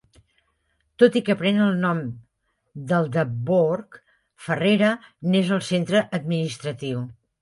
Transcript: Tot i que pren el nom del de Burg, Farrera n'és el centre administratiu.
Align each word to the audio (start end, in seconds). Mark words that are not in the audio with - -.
Tot 1.01 1.17
i 1.19 1.21
que 1.27 1.33
pren 1.41 1.59
el 1.65 1.75
nom 1.83 1.99
del 2.93 3.09
de 3.17 3.25
Burg, 3.51 3.99
Farrera 4.47 4.91
n'és 5.33 5.53
el 5.59 5.63
centre 5.69 6.03
administratiu. 6.21 7.05